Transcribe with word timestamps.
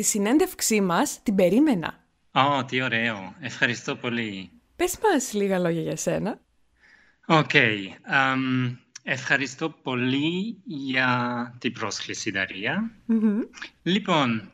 Τη 0.00 0.06
συνέντευξή 0.06 0.80
μας 0.80 1.22
την 1.22 1.34
περίμενα. 1.34 2.04
Ω, 2.32 2.64
τι 2.64 2.82
ωραίο. 2.82 3.34
Ευχαριστώ 3.40 3.96
πολύ. 3.96 4.50
Πες 4.76 4.98
μας 5.02 5.32
λίγα 5.32 5.58
λόγια 5.58 5.82
για 5.82 5.96
σένα. 5.96 6.40
Οκ. 7.26 7.50
ευχαριστώ 9.02 9.70
πολύ 9.70 10.60
για 10.64 11.54
την 11.58 11.72
πρόσκληση, 11.72 12.30
Δαρία. 12.30 12.90
Λοιπόν, 13.82 14.50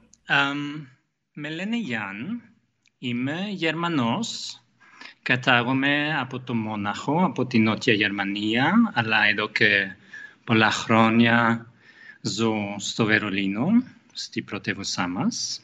με 1.32 1.50
λένε 1.50 1.76
Γιάν. 1.76 2.42
Είμαι 2.98 3.46
Γερμανός. 3.48 4.60
Κατάγομαι 5.22 6.18
από 6.18 6.40
το 6.40 6.54
Μόναχο, 6.54 7.24
από 7.24 7.46
την 7.46 7.62
Νότια 7.62 7.94
Γερμανία, 7.94 8.92
αλλά 8.94 9.26
εδώ 9.26 9.48
και 9.48 9.96
πολλά 10.44 10.70
χρόνια 10.70 11.66
ζω 12.20 12.54
στο 12.78 13.04
Βερολίνο, 13.04 13.66
στη 14.16 14.42
πρωτεύουσά 14.42 15.08
μας. 15.08 15.60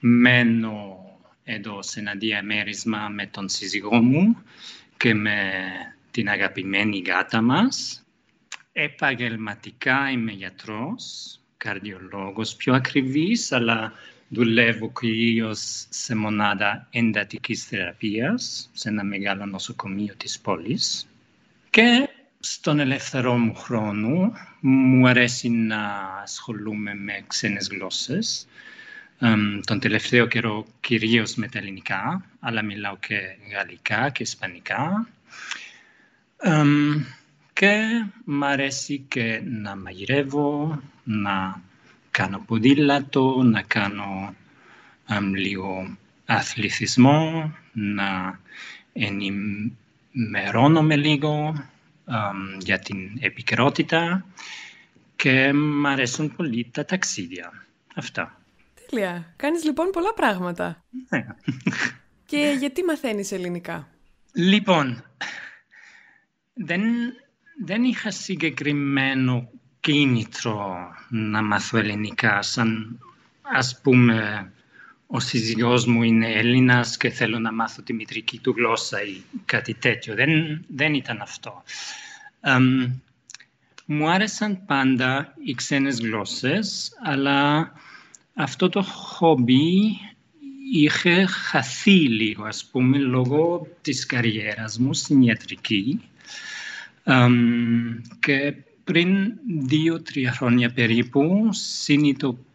Μένω 0.00 0.96
εδώ 1.44 1.82
σε 1.82 2.00
ένα 2.00 2.14
διαμέρισμα 2.14 3.08
με 3.08 3.26
τον 3.26 3.48
σύζυγό 3.48 4.02
μου 4.02 4.42
και 4.96 5.14
με 5.14 5.62
την 6.10 6.28
αγαπημένη 6.28 7.02
γάτα 7.06 7.40
μας. 7.40 8.04
Επαγγελματικά 8.72 10.10
είμαι 10.10 10.32
γιατρός, 10.32 11.38
καρδιολόγος 11.56 12.56
πιο 12.56 12.74
ακριβής, 12.74 13.52
αλλά 13.52 13.92
δουλεύω 14.28 14.92
κυρίως 15.00 15.86
σε 15.88 16.14
μονάδα 16.14 16.88
εντατικής 16.90 17.64
θεραπείας, 17.64 18.70
σε 18.72 18.88
ένα 18.88 19.04
μεγάλο 19.04 19.46
νοσοκομείο 19.46 20.14
της 20.16 20.40
πόλης. 20.40 21.06
Και 21.70 22.08
στον 22.64 22.78
ελεύθερό 22.78 23.38
μου 23.38 23.54
χρόνο 23.54 24.32
μου 24.60 25.08
αρέσει 25.08 25.48
να 25.48 25.78
ασχολούμαι 26.22 26.94
με 26.94 27.24
ξένες 27.26 27.68
γλώσσες. 27.68 28.46
τον 29.64 29.80
τελευταίο 29.80 30.26
καιρό 30.26 30.66
κυρίως 30.80 31.34
με 31.34 31.48
τα 31.48 31.58
ελληνικά, 31.58 32.24
αλλά 32.40 32.62
μιλάω 32.62 32.96
και 32.96 33.18
γαλλικά 33.52 34.10
και 34.10 34.22
ισπανικά. 34.22 35.08
και 37.52 38.04
μ' 38.24 38.44
αρέσει 38.44 39.04
και 39.08 39.42
να 39.44 39.76
μαγειρεύω, 39.76 40.82
να 41.04 41.60
κάνω 42.10 42.42
ποδήλατο, 42.46 43.42
να 43.42 43.62
κάνω 43.62 44.34
λίγο 45.34 45.96
αθλητισμό, 46.26 47.52
να 47.72 48.40
ενημερώνομαι 48.92 50.96
λίγο 50.96 51.54
για 52.58 52.78
την 52.78 53.18
επικαιρότητα 53.20 54.26
και 55.16 55.52
μ' 55.52 55.86
αρέσουν 55.86 56.36
πολύ 56.36 56.70
τα 56.72 56.84
ταξίδια. 56.84 57.66
Αυτά. 57.94 58.40
Τέλεια. 58.90 59.32
Κάνεις 59.36 59.64
λοιπόν 59.64 59.90
πολλά 59.90 60.14
πράγματα. 60.14 60.82
Ναι. 61.08 61.26
Και 62.26 62.56
γιατί 62.58 62.84
μαθαίνεις 62.84 63.32
ελληνικά; 63.32 63.88
Λοιπόν, 64.32 65.04
δεν, 66.54 66.82
δεν 67.64 67.82
είχα 67.82 68.10
συγκεκριμένο 68.10 69.50
κίνητρο 69.80 70.76
να 71.08 71.42
μάθω 71.42 71.78
ελληνικά, 71.78 72.42
σαν 72.42 72.98
ας 73.42 73.80
πούμε 73.80 74.52
ο 75.14 75.20
σύζυγός 75.20 75.86
μου 75.86 76.02
είναι 76.02 76.32
Έλληνας 76.32 76.96
και 76.96 77.10
θέλω 77.10 77.38
να 77.38 77.52
μάθω 77.52 77.82
τη 77.82 77.92
μητρική 77.92 78.38
του 78.38 78.54
γλώσσα 78.56 79.02
ή 79.02 79.22
κάτι 79.44 79.74
τέτοιο. 79.74 80.14
Δεν, 80.14 80.64
δεν 80.68 80.94
ήταν 80.94 81.20
αυτό. 81.20 81.62
μου 83.84 84.10
άρεσαν 84.10 84.64
πάντα 84.66 85.34
οι 85.44 85.54
ξένες 85.54 86.00
γλώσσες, 86.00 86.92
αλλά 87.02 87.72
αυτό 88.34 88.68
το 88.68 88.82
χόμπι 88.82 89.98
είχε 90.72 91.26
χαθεί 91.26 92.08
λίγο, 92.08 92.44
ας 92.44 92.64
πούμε, 92.64 92.98
λόγω 92.98 93.66
της 93.80 94.06
καριέρας 94.06 94.78
μου 94.78 94.94
στην 94.94 95.22
ιατρική. 95.22 96.00
και 98.20 98.54
πριν 98.84 99.32
δύο-τρία 99.66 100.32
χρόνια 100.32 100.72
περίπου 100.72 101.48
συνειδητοποίησα 101.50 102.50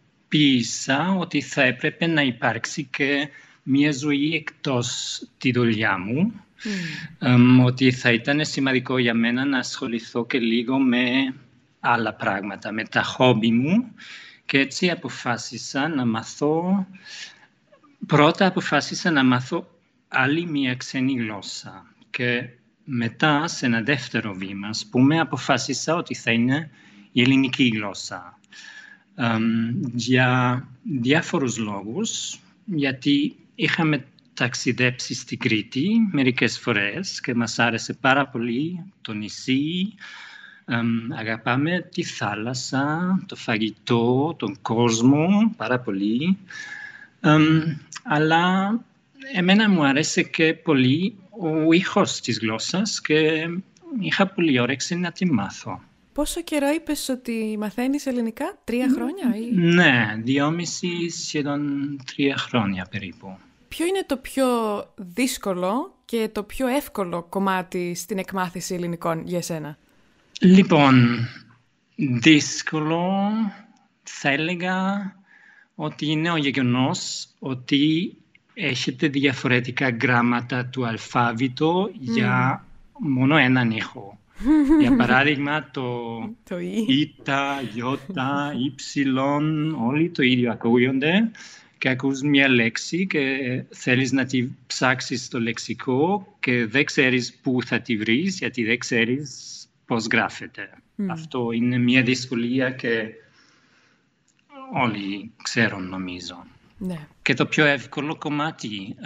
ότι 1.18 1.40
θα 1.40 1.62
έπρεπε 1.62 2.06
να 2.06 2.22
υπάρξει 2.22 2.84
και 2.84 3.28
μια 3.62 3.92
ζωή 3.92 4.34
εκτός 4.34 5.20
τη 5.38 5.52
δουλειά 5.52 5.98
μου. 5.98 6.32
ότι 7.64 7.92
θα 7.92 8.12
ήταν 8.12 8.44
σημαντικό 8.44 8.98
για 8.98 9.14
μένα 9.14 9.44
να 9.44 9.58
ασχοληθώ 9.58 10.26
και 10.26 10.38
λίγο 10.38 10.78
με 10.78 11.34
άλλα 11.80 12.14
πράγματα, 12.14 12.72
με 12.72 12.84
τα 12.84 13.02
χόμπι 13.02 13.50
μου 13.50 13.94
και 14.46 14.58
έτσι 14.58 14.90
αποφάσισα 14.90 15.88
να 15.88 16.06
μάθω, 16.06 16.86
πρώτα 18.06 18.46
αποφάσισα 18.46 19.10
να 19.10 19.24
μάθω 19.24 19.78
άλλη 20.08 20.46
μια 20.46 20.74
ξένη 20.74 21.12
γλώσσα 21.12 21.86
και 22.10 22.48
μετά, 22.84 23.48
σε 23.48 23.66
ένα 23.66 23.80
δεύτερο 23.82 24.34
βήμα, 24.34 24.68
ας 24.68 24.86
πούμε, 24.90 25.20
αποφάσισα 25.20 25.94
ότι 25.94 26.14
θα 26.14 26.30
είναι 26.30 26.70
η 27.12 27.22
ελληνική 27.22 27.68
γλώσσα. 27.74 28.38
Για 29.94 30.62
διάφορους 30.82 31.58
λόγους, 31.58 32.38
γιατί 32.64 33.36
είχαμε 33.54 34.04
ταξιδέψει 34.34 35.14
στην 35.14 35.38
Κρήτη 35.38 35.88
μερικές 36.12 36.58
φορές 36.58 37.20
και 37.20 37.34
μας 37.34 37.58
άρεσε 37.58 37.92
πάρα 37.92 38.28
πολύ 38.28 38.84
το 39.00 39.12
νησί. 39.12 39.94
αγαπάμε 41.16 41.88
τη 41.92 42.02
θάλασσα, 42.02 43.18
το 43.26 43.36
φαγητό, 43.36 44.34
τον 44.38 44.58
κόσμο 44.62 45.54
πάρα 45.56 45.80
πολύ. 45.80 46.38
αλλά 48.04 48.74
εμένα 49.34 49.68
μου 49.68 49.84
άρεσε 49.84 50.22
και 50.22 50.54
πολύ 50.54 51.14
ο 51.40 51.72
ήχος 51.72 52.20
της 52.20 52.38
γλώσσας 52.38 53.00
και 53.00 53.48
είχα 54.00 54.26
πολύ 54.26 54.60
όρεξη 54.60 54.94
να 54.94 55.12
τη 55.12 55.32
μάθω. 55.32 55.82
Πόσο 56.18 56.42
καιρό 56.42 56.68
είπες 56.68 57.08
ότι 57.08 57.56
μαθαίνεις 57.58 58.06
ελληνικά, 58.06 58.58
τρία 58.64 58.88
χρόνια 58.94 59.36
ή... 59.36 59.54
Ναι, 59.54 60.14
δυόμιση 60.22 61.08
σχεδόν 61.08 61.62
τρία 62.04 62.36
χρόνια 62.36 62.86
περίπου. 62.90 63.36
Ποιο 63.68 63.86
είναι 63.86 64.04
το 64.06 64.16
πιο 64.16 64.46
δύσκολο 64.96 65.94
και 66.04 66.28
το 66.32 66.42
πιο 66.42 66.66
εύκολο 66.66 67.22
κομμάτι 67.22 67.94
στην 67.94 68.18
εκμάθηση 68.18 68.74
ελληνικών 68.74 69.22
για 69.26 69.38
εσένα; 69.38 69.78
Λοιπόν, 70.40 71.28
δύσκολο 71.96 73.30
θα 74.02 74.28
έλεγα 74.28 74.76
ότι 75.74 76.10
είναι 76.10 76.30
ο 76.30 76.36
γεγονός 76.36 77.28
ότι 77.38 78.16
έχετε 78.54 79.08
διαφορετικά 79.08 79.96
γράμματα 80.00 80.66
του 80.66 80.86
αλφάβητο 80.86 81.90
για 81.98 82.64
μόνο 82.98 83.36
έναν 83.36 83.70
ήχο. 83.70 84.18
Για 84.80 84.96
παράδειγμα, 84.96 85.70
το, 85.70 86.18
το 86.48 86.58
ήτα, 86.86 87.62
γιώτα, 87.72 88.54
ύψιλον, 88.66 89.74
όλοι 89.74 90.10
το 90.10 90.22
ίδιο 90.22 90.50
ακούγονται 90.50 91.30
και 91.78 91.88
ακούς 91.88 92.20
μια 92.20 92.48
λέξη 92.48 93.06
και 93.06 93.38
θέλεις 93.70 94.12
να 94.12 94.24
τη 94.24 94.48
ψάξεις 94.66 95.24
στο 95.24 95.40
λεξικό 95.40 96.36
και 96.40 96.66
δεν 96.66 96.84
ξέρεις 96.84 97.34
πού 97.42 97.62
θα 97.62 97.80
τη 97.80 97.96
βρεις 97.96 98.38
γιατί 98.38 98.64
δεν 98.64 98.78
ξέρεις 98.78 99.66
πώς 99.86 100.06
γράφεται. 100.06 100.70
Αυτό 101.06 101.52
είναι 101.52 101.78
μια 101.78 102.02
δυσκολία 102.02 102.70
και 102.70 103.08
όλοι 104.72 105.30
ξέρουν 105.42 105.88
νομίζω. 105.88 106.46
Ναι. 106.78 107.06
Και 107.22 107.34
το 107.34 107.46
πιο 107.46 107.64
εύκολο 107.64 108.16
κομμάτι. 108.16 108.96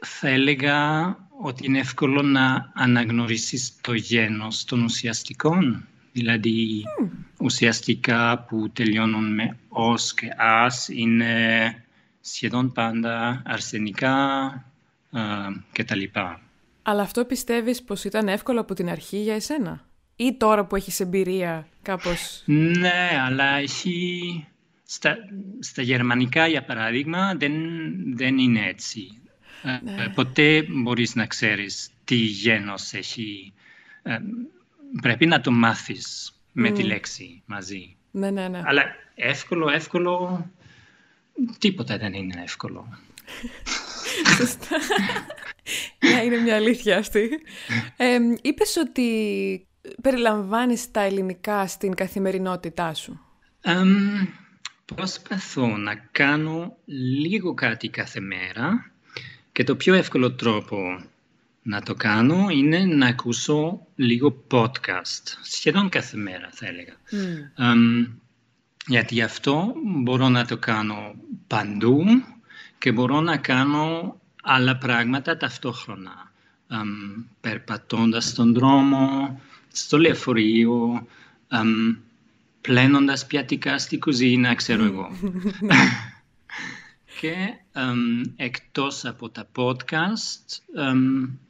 Θα 0.00 0.28
έλεγα 0.28 1.06
ότι 1.40 1.66
είναι 1.66 1.78
εύκολο 1.78 2.22
να 2.22 2.70
αναγνωρίσεις 2.74 3.80
το 3.80 3.92
γένος 3.92 4.64
των 4.64 4.82
ουσιαστικών. 4.82 5.86
Δηλαδή, 6.12 6.84
ουσιαστικά 7.38 8.44
που 8.48 8.70
τελειώνουν 8.72 9.34
με 9.34 9.56
«ως» 9.68 10.14
και 10.14 10.28
«ας» 10.36 10.88
είναι 10.88 11.84
σχεδόν 12.20 12.72
πάντα 12.72 13.42
αρσενικά 13.44 14.50
ε, 15.12 15.20
και 15.72 15.84
τα 15.84 15.94
λοιπά. 15.94 16.40
Αλλά 16.82 17.02
αυτό 17.02 17.24
πιστεύεις 17.24 17.82
πως 17.82 18.04
ήταν 18.04 18.28
εύκολο 18.28 18.60
από 18.60 18.74
την 18.74 18.88
αρχή 18.88 19.16
για 19.16 19.34
εσένα; 19.34 19.84
Ή 20.16 20.36
τώρα 20.36 20.64
που 20.64 20.76
έχεις 20.76 21.00
εμπειρία 21.00 21.66
κάπως... 21.82 22.42
Ναι, 22.44 23.10
αλλά 23.26 23.56
έχει 23.56 24.46
στα, 24.84 25.16
στα 25.58 25.82
γερμανικά, 25.82 26.46
για 26.46 26.64
παράδειγμα, 26.64 27.34
δεν, 27.34 27.52
δεν 28.14 28.38
είναι 28.38 28.66
έτσι. 28.66 29.20
Ε, 29.62 29.78
ναι. 29.82 30.08
ποτέ 30.08 30.66
μπορείς 30.68 31.14
να 31.14 31.26
ξέρεις 31.26 31.90
τι 32.04 32.14
γένος 32.14 32.92
έχει. 32.92 33.52
Ε, 34.02 34.18
πρέπει 35.02 35.26
να 35.26 35.40
το 35.40 35.50
μάθεις 35.50 36.32
με 36.52 36.70
τη 36.70 36.82
λέξη 36.82 37.42
μαζί. 37.46 37.96
Ναι, 38.10 38.30
ναι, 38.30 38.48
ναι. 38.48 38.62
Αλλά 38.64 38.82
εύκολο, 39.14 39.68
εύκολο, 39.70 40.46
τίποτα 41.58 41.98
δεν 41.98 42.12
είναι 42.12 42.42
εύκολο. 42.42 42.98
Σωστά. 44.38 44.76
ναι, 45.98 46.24
είναι 46.24 46.36
μια 46.36 46.54
αλήθεια 46.54 46.98
αυτή. 46.98 47.28
Ε, 47.96 48.18
είπες 48.42 48.76
ότι 48.76 49.66
περιλαμβάνεις 50.02 50.90
τα 50.90 51.00
ελληνικά 51.00 51.66
στην 51.66 51.94
καθημερινότητά 51.94 52.94
σου. 52.94 53.20
προσπαθώ 54.94 55.76
να 55.76 55.94
κάνω 55.94 56.76
λίγο 57.20 57.54
κάτι 57.54 57.88
κάθε 57.88 58.20
μέρα 58.20 58.92
και 59.58 59.64
το 59.64 59.76
πιο 59.76 59.94
εύκολο 59.94 60.32
τρόπο 60.32 61.00
να 61.62 61.82
το 61.82 61.94
κάνω 61.94 62.48
είναι 62.50 62.78
να 62.78 63.06
ακούσω 63.06 63.86
λίγο 63.96 64.44
podcast, 64.50 65.22
σχεδόν 65.42 65.88
κάθε 65.88 66.16
μέρα 66.16 66.48
θα 66.52 66.66
έλεγα. 66.66 66.92
γιατί 68.86 69.22
αυτό 69.22 69.74
μπορώ 69.84 70.28
να 70.28 70.44
το 70.44 70.56
κάνω 70.56 71.14
παντού 71.46 72.04
και 72.78 72.92
μπορώ 72.92 73.20
να 73.20 73.36
κάνω 73.36 74.20
άλλα 74.42 74.76
πράγματα 74.76 75.36
ταυτόχρονα. 75.36 76.32
Um, 76.70 77.24
περπατώντας 77.40 78.24
στον 78.24 78.54
δρόμο, 78.54 79.40
στο 79.72 79.98
λεωφορείο, 79.98 81.06
um, 81.50 81.96
πλένοντας 82.60 83.26
πιατικά 83.26 83.78
στη 83.78 83.98
κουζίνα, 83.98 84.54
ξέρω 84.54 84.84
εγώ. 84.84 85.10
και 87.20 87.54
εκτός 88.36 89.04
από 89.04 89.28
τα 89.28 89.48
podcast 89.56 90.76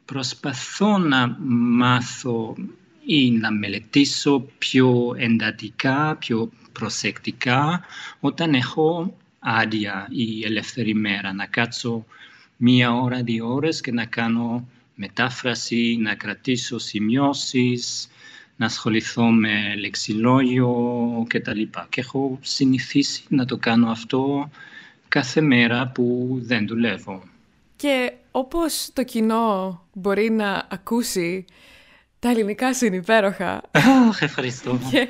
προσπαθώ 0.04 0.98
να 0.98 1.36
μάθω 1.48 2.56
ή 3.04 3.30
να 3.30 3.52
μελετήσω 3.52 4.40
πιο 4.58 5.14
εντατικά, 5.16 6.16
πιο 6.16 6.50
προσεκτικά 6.72 7.84
όταν 8.20 8.54
έχω 8.54 9.16
άδεια 9.38 10.08
ή 10.10 10.44
ελεύθερη 10.44 10.94
μέρα. 10.94 11.32
Να 11.32 11.46
κάτσω 11.46 12.04
μία 12.56 12.92
ώρα, 12.94 13.22
δύο 13.22 13.52
ώρες 13.52 13.80
και 13.80 13.92
να 13.92 14.04
κάνω 14.04 14.68
μετάφραση, 14.94 15.98
να 16.00 16.14
κρατήσω 16.14 16.78
σημειώσεις, 16.78 18.08
να 18.56 18.66
ασχοληθώ 18.66 19.30
με 19.30 19.74
λεξιλόγιο 19.78 20.74
κτλ. 21.28 21.62
Και 21.88 22.00
έχω 22.00 22.38
συνηθίσει 22.42 23.22
να 23.28 23.44
το 23.44 23.56
κάνω 23.56 23.90
αυτό 23.90 24.50
κάθε 25.08 25.40
μέρα 25.40 25.90
που 25.94 26.36
δεν 26.42 26.66
δουλεύω. 26.66 27.22
Και 27.76 28.12
όπως 28.30 28.90
το 28.92 29.04
κοινό 29.04 29.82
μπορεί 29.92 30.30
να 30.30 30.66
ακούσει, 30.70 31.44
τα 32.18 32.28
ελληνικά 32.28 32.74
σου 32.74 32.86
είναι 32.86 32.96
υπέροχα. 32.96 33.60
ευχαριστώ. 34.20 34.78
Και, 34.90 35.08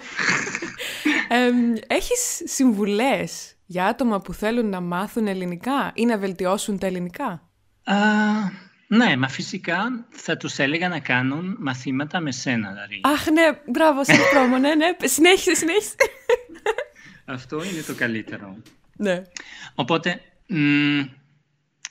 έχεις 1.87 2.43
συμβουλές 2.45 3.55
για 3.67 3.87
άτομα 3.87 4.21
που 4.21 4.33
θέλουν 4.33 4.69
να 4.69 4.81
μάθουν 4.81 5.27
ελληνικά 5.27 5.93
ή 5.95 6.05
να 6.05 6.19
βελτιώσουν 6.19 6.79
τα 6.79 6.87
ελληνικά; 6.87 7.43
ναι, 8.87 9.17
μα 9.17 9.29
φυσικά 9.29 10.07
θα 10.11 10.37
τους 10.37 10.59
έλεγα 10.59 10.89
να 10.89 10.99
κάνουν 10.99 11.57
μαθήματα 11.59 12.21
με 12.21 12.33
σένα, 12.33 12.71
δηλαδή. 12.71 13.01
Αχ, 13.03 13.27
ναι, 13.31 13.61
μπράβο, 13.67 14.05
συγχρόμο, 14.05 14.59
ναι, 14.59 14.75
ναι, 14.75 15.09
συνέχισε, 15.09 15.55
συνέχισε. 15.55 15.95
Αυτό 17.25 17.65
είναι 17.65 17.83
το 17.87 17.95
καλύτερο. 17.95 18.57
Ναι. 18.99 19.23
Οπότε, 19.75 20.21
μ, 20.47 21.01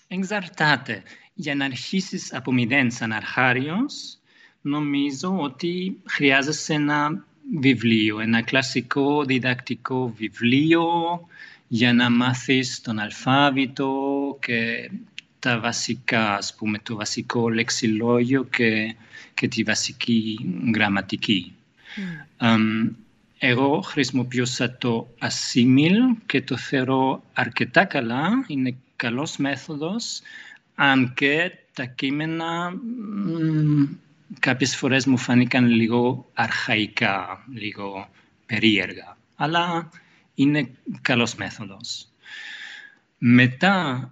εξαρτάται. 0.07 1.03
Για 1.33 1.55
να 1.55 1.65
αρχίσεις 1.65 2.33
από 2.33 2.51
μηδέν 2.51 2.91
σαν 2.91 3.11
αρχάριος, 3.11 4.17
νομίζω 4.61 5.37
ότι 5.39 5.97
χρειάζεσαι 6.05 6.73
ένα 6.73 7.25
βιβλίο, 7.59 8.19
ένα 8.19 8.41
κλασικό 8.41 9.23
διδακτικό 9.23 10.13
βιβλίο 10.17 10.85
για 11.67 11.93
να 11.93 12.09
μάθεις 12.09 12.81
τον 12.81 12.99
αλφάβητο 12.99 13.91
και 14.41 14.91
τα 15.39 15.59
βασικά, 15.59 16.35
ας 16.35 16.55
πούμε, 16.55 16.79
το 16.79 16.95
βασικό 16.95 17.49
λεξιλόγιο 17.49 18.43
και, 18.43 18.95
και 19.33 19.47
τη 19.47 19.63
βασική 19.63 20.39
γραμματική. 20.75 21.53
Mm. 22.39 22.89
Εγώ 23.39 23.81
χρησιμοποιούσα 23.81 24.77
το 24.77 25.07
Assimil 25.19 26.17
και 26.25 26.41
το 26.41 26.57
θεωρώ 26.57 27.23
αρκετά 27.33 27.85
καλά. 27.85 28.29
Είναι 28.47 28.77
καλός 28.95 29.37
μέθοδος, 29.37 30.21
αν 30.75 31.13
και 31.13 31.51
τα 31.73 31.85
κείμενα 31.85 32.71
μ, 32.71 33.83
κάποιες 34.39 34.75
φορές 34.75 35.05
μου 35.05 35.17
φάνηκαν 35.17 35.65
λίγο 35.65 36.29
αρχαϊκά, 36.33 37.45
λίγο 37.53 38.09
περίεργα. 38.45 39.17
Αλλά 39.35 39.89
είναι 40.33 40.69
καλός 41.01 41.35
μέθοδος. 41.35 42.07
Μετά, 43.17 44.11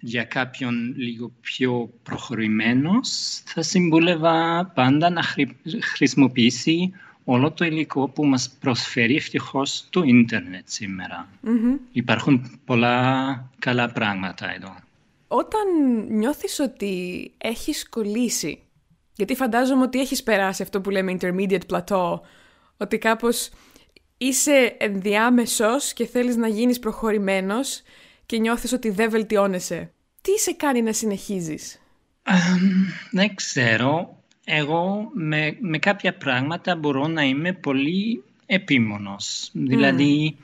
για 0.00 0.24
κάποιον 0.24 0.94
λίγο 0.96 1.32
πιο 1.40 1.90
προχωρημένος, 2.02 3.42
θα 3.44 3.62
συμβούλευα 3.62 4.66
πάντα 4.74 5.10
να 5.10 5.22
χρησιμοποιήσει 5.80 6.92
όλο 7.24 7.52
το 7.52 7.64
υλικό 7.64 8.08
που 8.08 8.26
μας 8.26 8.56
προσφέρει 8.60 9.16
ευτυχώς 9.16 9.86
το 9.90 10.02
ίντερνετ 10.02 10.68
σημερα 10.68 11.28
Υπάρχουν 11.92 12.60
πολλά 12.64 13.50
καλά 13.58 13.92
πράγματα 13.92 14.54
εδώ. 14.54 14.74
Όταν 15.28 15.66
νιώθεις 16.08 16.58
ότι 16.58 17.32
έχεις 17.38 17.88
κολλήσει, 17.88 18.62
γιατί 19.16 19.34
φαντάζομαι 19.34 19.82
ότι 19.82 20.00
έχεις 20.00 20.22
περάσει 20.22 20.62
αυτό 20.62 20.80
που 20.80 20.90
λέμε 20.90 21.16
intermediate 21.20 21.66
plateau, 21.70 22.20
ότι 22.76 22.98
κάπως 22.98 23.50
είσαι 24.16 24.76
ενδιάμεσος 24.78 25.92
και 25.92 26.06
θέλεις 26.06 26.36
να 26.36 26.48
γίνεις 26.48 26.78
προχωρημένος 26.78 27.82
και 28.26 28.38
νιώθεις 28.38 28.72
ότι 28.72 28.90
δεν 28.90 29.10
βελτιώνεσαι. 29.10 29.92
Τι 30.20 30.38
σε 30.38 30.52
κάνει 30.52 30.82
να 30.82 30.92
συνεχίζεις; 30.92 31.80
δεν 33.10 33.34
ξέρω 33.34 34.23
εγώ 34.44 35.10
με, 35.14 35.56
με 35.60 35.78
κάποια 35.78 36.14
πράγματα 36.14 36.76
μπορώ 36.76 37.06
να 37.06 37.22
είμαι 37.22 37.52
πολύ 37.52 38.24
επίμονος. 38.46 39.50
Δηλαδή, 39.52 40.36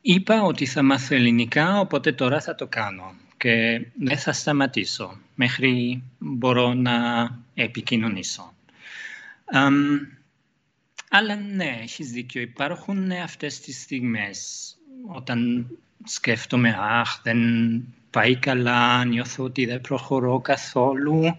είπα 0.00 0.42
ότι 0.42 0.66
θα 0.66 0.82
μάθω 0.82 1.14
ελληνικά, 1.14 1.80
οπότε 1.80 2.12
τώρα 2.12 2.40
θα 2.40 2.54
το 2.54 2.66
κάνω 2.66 3.14
και 3.36 3.86
δεν 3.98 4.18
θα 4.18 4.32
σταματήσω 4.32 5.18
μέχρι 5.34 6.02
μπορώ 6.18 6.74
να 6.74 6.94
επικοινωνήσω. 7.54 8.54
αλλά 11.10 11.36
ναι, 11.36 11.78
έχεις 11.82 12.10
δίκιο. 12.10 12.40
Υπάρχουν 12.40 13.10
αυτές 13.10 13.60
τις 13.60 13.80
στιγμές 13.80 14.68
όταν 15.06 15.66
σκέφτομαι 16.04 16.76
«Αχ, 16.80 17.20
δεν 17.22 17.38
πάει 18.10 18.36
καλά, 18.36 19.04
νιώθω 19.04 19.44
ότι 19.44 19.66
δεν 19.66 19.80
προχωρώ 19.80 20.40
καθόλου». 20.40 21.36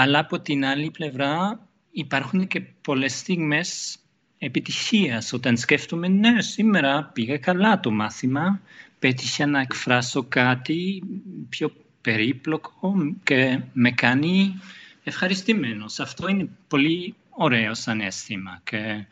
Αλλά 0.00 0.18
από 0.18 0.40
την 0.40 0.64
άλλη 0.64 0.90
πλευρά 0.90 1.60
υπάρχουν 1.90 2.46
και 2.46 2.60
πολλές 2.60 3.18
στιγμές 3.18 3.98
επιτυχίας 4.38 5.32
όταν 5.32 5.56
σκέφτομαι 5.56 6.08
ναι 6.08 6.40
σήμερα 6.40 7.04
πήγα 7.04 7.38
καλά 7.38 7.80
το 7.80 7.90
μάθημα 7.90 8.60
πέτυχα 8.98 9.46
να 9.46 9.60
εκφράσω 9.60 10.22
κάτι 10.28 11.02
πιο 11.48 11.72
περίπλοκο 12.00 12.94
και 13.22 13.60
με 13.72 13.90
κάνει 13.90 14.60
ευχαριστημένος. 15.04 16.00
Αυτό 16.00 16.28
είναι 16.28 16.48
πολύ 16.68 17.14
ωραίο 17.30 17.74
σαν 17.74 18.00
αίσθημα 18.00 18.60
και, 18.64 19.06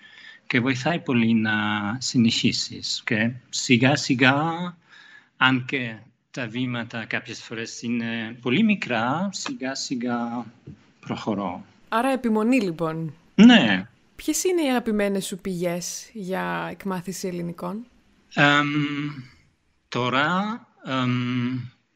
και 0.46 0.61
βοηθάει 0.61 0.99
πολύ 0.99 1.34
να 1.34 1.52
συνεχίσεις 1.99 3.02
και 3.06 3.30
σιγά 3.49 3.96
σιγά 3.96 4.42
αν 5.37 5.64
και 5.64 5.96
τα 6.37 6.47
βήματα 6.47 7.05
κάποιες 7.05 7.43
φορές 7.43 7.83
είναι 7.83 8.37
πολύ 8.40 8.62
μικρά, 8.62 9.28
σιγά 9.33 9.75
σιγά 9.75 10.47
προχωρώ. 11.00 11.64
Άρα 11.88 12.09
επιμονή 12.09 12.61
λοιπόν. 12.61 13.14
Ναι. 13.35 13.88
Ποιες 14.16 14.45
είναι 14.45 14.62
οι 14.62 14.69
αγαπημένες 14.69 15.26
σου 15.26 15.38
πηγές 15.38 16.11
για 16.12 16.69
εκμάθηση 16.71 17.28
ελληνικών; 17.28 17.87
τώρα 19.88 20.66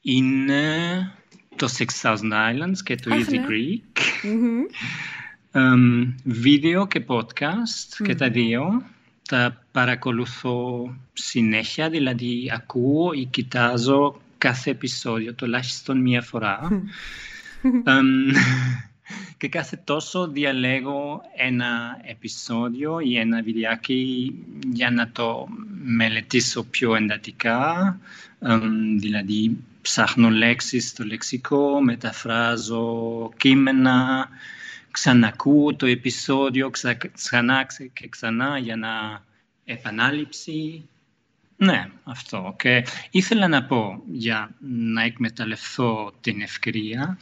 είναι 0.01 0.65
το 1.57 1.69
6000 2.03 2.17
Islands 2.33 2.79
και 2.85 2.95
το 2.95 3.15
Easy 3.15 3.31
ναι. 3.31 3.45
Greek. 3.49 4.01
βίντεο 6.25 6.87
και 6.87 7.05
podcast 7.07 8.05
και 8.05 8.15
τα 8.15 8.31
δύο. 8.31 8.83
Τα 9.29 9.65
παρακολουθώ 9.73 10.95
συνέχεια, 11.13 11.89
δηλαδή 11.89 12.51
ακούω 12.55 13.13
ή 13.13 13.25
κοιτάζω 13.25 14.21
κάθε 14.41 14.71
επεισόδιο 14.71 15.35
τουλάχιστον 15.35 16.01
μία 16.01 16.23
φορά. 16.23 16.69
και 19.39 19.49
κάθε 19.49 19.81
τόσο 19.85 20.29
διαλέγω 20.29 21.23
ένα 21.37 22.01
επεισόδιο 22.03 23.01
ή 23.01 23.19
ένα 23.19 23.43
βιντεάκι 23.43 24.35
για 24.73 24.91
να 24.91 25.11
το 25.11 25.49
μελετήσω 25.85 26.65
πιο 26.65 26.95
εντατικά. 26.95 27.99
δηλαδή 28.99 29.57
ψάχνω 29.83 30.31
λέξεις 30.31 30.89
στο 30.89 31.05
λεξικό, 31.05 31.83
μεταφράζω 31.83 33.31
κείμενα, 33.37 34.29
ξανακούω 34.91 35.75
το 35.75 35.87
επεισόδιο 35.87 36.71
ξανά 37.15 37.67
και 37.93 38.09
ξανά 38.09 38.59
για 38.59 38.77
να 38.77 39.25
επανάληψη. 39.65 40.89
Ναι, 41.63 41.91
αυτό. 42.05 42.55
Και 42.59 42.87
ήθελα 43.11 43.49
να 43.49 43.65
πω 43.65 44.03
για 44.11 44.55
να 44.61 45.03
εκμεταλλευτώ 45.03 46.13
την 46.21 46.41
ευκαιρία 46.41 47.19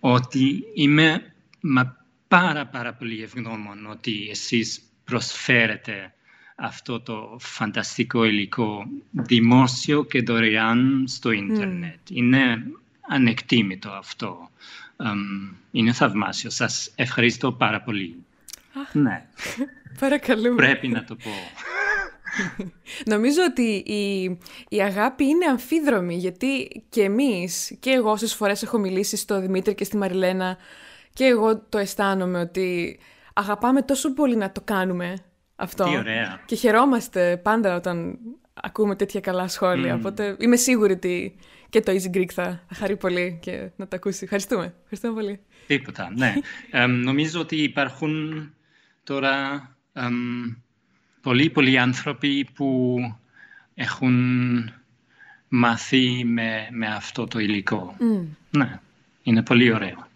ότι 0.00 0.64
είμαι 0.74 1.32
μα 1.60 1.96
πάρα 2.28 2.66
πάρα 2.66 2.92
πολύ 2.94 3.22
ευγνώμων 3.22 3.86
ότι 3.90 4.28
εσείς 4.30 4.82
προσφέρετε 5.04 6.14
αυτό 6.56 7.00
το 7.00 7.36
φανταστικό 7.40 8.24
υλικό 8.24 8.86
δημόσιο 9.10 10.04
και 10.04 10.22
δωρεάν 10.22 11.04
στο 11.08 11.30
ίντερνετ. 11.30 12.10
Είναι 12.10 12.62
ανεκτήμητο 13.08 13.90
αυτό. 13.90 14.50
είναι 15.70 15.92
θαυμάσιο. 15.92 16.50
Σας 16.50 16.92
ευχαριστώ 16.94 17.52
πάρα 17.52 17.80
πολύ. 17.80 18.24
ναι. 18.92 19.26
Παρακαλούμε. 20.00 20.54
Πρέπει 20.54 20.88
να 20.88 21.04
το 21.04 21.14
πω. 21.16 21.30
Νομίζω 23.04 23.40
ότι 23.48 23.62
η, 23.72 24.22
η 24.68 24.82
αγάπη 24.82 25.24
είναι 25.24 25.46
αμφίδρομη, 25.46 26.16
γιατί 26.16 26.82
και 26.88 27.02
εμείς, 27.02 27.76
και 27.80 27.90
εγώ 27.90 28.10
όσες 28.10 28.34
φορές 28.34 28.62
έχω 28.62 28.78
μιλήσει 28.78 29.16
στο 29.16 29.40
Δημήτρη 29.40 29.74
και 29.74 29.84
στη 29.84 29.96
Μαριλένα, 29.96 30.56
και 31.12 31.24
εγώ 31.24 31.58
το 31.58 31.78
αισθάνομαι 31.78 32.40
ότι 32.40 32.98
αγαπάμε 33.32 33.82
τόσο 33.82 34.14
πολύ 34.14 34.36
να 34.36 34.52
το 34.52 34.60
κάνουμε 34.64 35.14
αυτό. 35.56 35.84
Τι 35.84 35.96
ωραία. 35.96 36.40
Και 36.46 36.54
χαιρόμαστε 36.54 37.36
πάντα 37.36 37.76
όταν 37.76 38.18
ακούμε 38.54 38.96
τέτοια 38.96 39.20
καλά 39.20 39.48
σχόλια. 39.48 39.94
Mm. 39.94 39.98
Οπότε 39.98 40.36
είμαι 40.38 40.56
σίγουρη 40.56 40.92
ότι 40.92 41.36
και 41.68 41.80
το 41.80 41.92
Easy 41.92 42.16
Greek 42.16 42.30
θα, 42.32 42.64
θα 42.68 42.74
χαρεί 42.74 42.96
πολύ 42.96 43.38
και 43.42 43.70
να 43.76 43.88
το 43.88 43.96
ακούσει. 43.96 44.20
Ευχαριστούμε. 44.24 44.74
Ευχαριστούμε 44.82 45.14
πολύ. 45.14 45.40
Τίποτα, 45.66 46.12
ναι. 46.16 46.34
ε, 46.70 46.86
νομίζω 46.86 47.40
ότι 47.40 47.56
υπάρχουν 47.62 48.44
τώρα 49.04 49.66
ε, 49.92 50.02
πολλοί, 51.26 51.50
πολλοί 51.50 51.78
άνθρωποι 51.78 52.48
που 52.54 52.98
έχουν 53.74 54.14
μαθεί 55.48 56.24
με, 56.24 56.68
με 56.70 56.86
αυτό 56.86 57.26
το 57.26 57.38
υλικό. 57.38 57.96
Mm. 58.00 58.26
Ναι, 58.50 58.80
είναι 59.22 59.42
πολύ 59.42 59.72
ωραίο. 59.72 60.08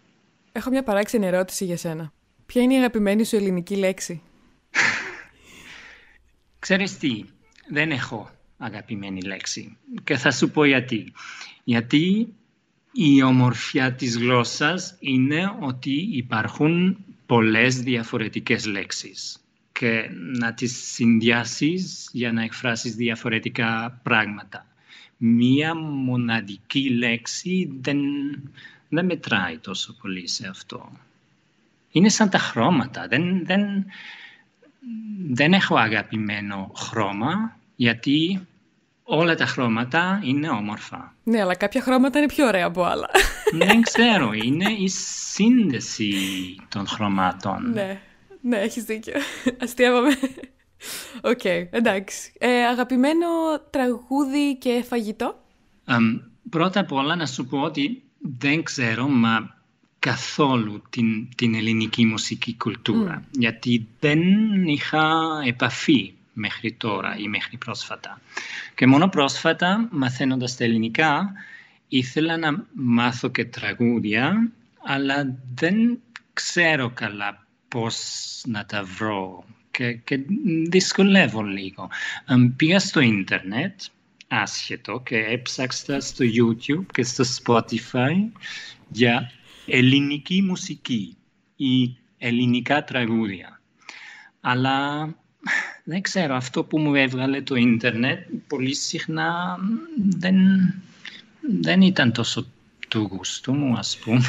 Έχω 0.52 0.71
μια 0.71 0.83
παράξενη 0.83 1.26
ερώτηση 1.26 1.64
για 1.64 1.76
σένα. 1.76 2.12
Ποια 2.47 2.62
είναι 2.62 2.75
η 2.75 2.76
αγαπημένη 2.76 3.25
σου 3.25 3.37
ελληνική 3.37 3.76
λέξη; 3.76 4.23
Ξέρεις 6.59 6.99
τι, 6.99 7.25
δεν 7.69 7.90
έχω 7.90 8.31
αγαπημένη 8.59 9.21
λέξη 9.21 9.76
και 10.05 10.17
θα 10.17 10.31
σου 10.31 10.50
πω 10.50 10.64
γιατί. 10.64 11.12
Γιατί 11.64 12.35
η 12.93 13.23
ομορφιά 13.23 13.93
της 13.93 14.17
γλώσσας 14.17 14.97
είναι 15.00 15.57
ότι 15.61 16.09
υπάρχουν 16.12 17.05
πολλές 17.26 17.81
διαφορετικές 17.81 18.67
λέξεις 18.67 19.40
και 19.81 20.11
να 20.39 20.55
τις 20.55 20.93
συνδυάσεις 20.93 22.09
για 22.13 22.33
να 22.33 22.43
εκφράσεις 22.43 22.95
διαφορετικά 22.95 24.01
πράγματα. 24.03 24.67
Μία 25.17 25.75
μοναδική 25.75 26.91
λέξη 26.91 27.79
δεν, 27.81 27.99
δεν 28.89 29.05
μετράει 29.05 29.59
τόσο 29.59 29.97
πολύ 30.03 30.29
σε 30.29 30.49
αυτό. 30.49 30.93
Είναι 31.91 32.09
σαν 32.09 32.31
τα 32.31 32.39
χρώματα. 32.39 33.07
Δεν, 33.09 33.47
δεν, 33.47 33.85
δεν 35.29 35.53
έχω 35.53 35.77
αγαπημένο 35.77 36.73
χρώμα 36.77 37.57
γιατί 37.77 38.47
όλα 39.03 39.35
τα 39.35 39.47
χρώματα 39.47 40.21
είναι 40.25 40.49
όμορφα. 40.49 41.15
Ναι, 41.25 41.41
αλλά 41.41 41.55
κάποια 41.55 41.83
χρώματα 41.83 42.19
είναι 42.19 42.29
πιο 42.29 42.47
ωραία 42.47 42.67
από 42.67 42.85
άλλα. 42.85 43.11
Δεν 43.53 43.83
ξέρω, 43.83 44.33
είναι 44.33 44.71
η 44.73 44.89
σύνδεση 45.33 46.15
των 46.69 46.87
χρωμάτων. 46.87 47.71
Ναι, 47.73 48.01
ναι, 48.41 48.57
έχεις 48.57 48.85
δίκιο. 48.85 49.15
Αστείαβαμε. 49.61 50.11
OK, 51.23 51.41
okay, 51.43 51.67
εντάξει. 51.71 52.33
Ε, 52.39 52.67
αγαπημένο 52.67 53.27
τραγούδι 53.71 54.57
και 54.59 54.85
φαγητό; 54.89 55.43
πρώτα 56.51 56.81
απ' 56.81 56.93
όλα 56.93 57.17
να 57.17 57.27
σου 57.27 57.47
πω 57.47 57.61
ότι 57.61 58.03
δεν 58.19 58.63
ξέρω, 58.63 59.09
μα 59.09 59.59
καθόλου 59.99 60.83
την, 60.91 61.29
την 61.37 61.55
ελληνική 61.55 62.05
μουσική 62.05 62.57
κουλτούρα. 62.57 63.25
Γιατί 63.31 63.89
δεν 64.01 64.21
είχα 64.67 65.03
επαφή 65.47 66.15
μέχρι 66.33 66.73
τώρα 66.73 67.17
ή 67.19 67.29
μέχρι 67.29 67.57
πρόσφατα. 67.57 68.21
Και 68.75 68.87
μόνο 68.87 69.09
πρόσφατα, 69.09 69.89
μαθαίνοντας 69.91 70.57
τα 70.57 70.65
ελληνικά, 70.65 71.33
ήθελα 71.89 72.37
να 72.37 72.67
μάθω 72.73 73.29
και 73.29 73.45
τραγούδια, 73.45 74.51
αλλά 74.85 75.37
δεν 75.55 76.01
ξέρω 76.33 76.91
καλά 76.95 77.47
πώς 77.71 77.97
να 78.47 78.67
τα 78.67 78.85
βρω 78.85 79.45
και, 79.71 79.93
και 79.93 80.21
δυσκολεύω 80.69 81.43
λίγο. 81.43 81.89
Πήγα 82.57 82.79
στο 82.79 83.00
ίντερνετ, 83.00 83.81
άσχετο, 84.29 85.03
και 85.05 85.17
έψαξα 85.17 86.00
στο 86.00 86.25
YouTube 86.37 86.87
και 86.93 87.03
στο 87.03 87.25
Spotify 87.45 88.15
για 88.89 89.31
ελληνική 89.67 90.43
μουσική 90.43 91.17
ή 91.57 91.97
ελληνικά 92.19 92.85
τραγούδια. 92.85 93.61
Αλλά 94.41 95.09
δεν 95.85 96.03
ξέρω, 96.03 96.35
αυτό 96.35 96.65
που 96.65 96.79
μου 96.79 96.95
έβγαλε 96.95 97.43
το 97.43 97.55
ίντερνετ 97.55 98.19
πολύ 98.47 98.75
συχνά 98.75 99.59
δεν, 99.97 100.37
δεν 101.61 101.81
ήταν 101.81 102.12
τόσο 102.12 102.47
του 102.89 103.09
γούστου 103.12 103.55
μου, 103.55 103.79
ας 103.79 103.99
πούμε. 103.99 104.25